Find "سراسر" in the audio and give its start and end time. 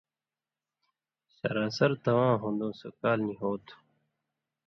1.37-1.91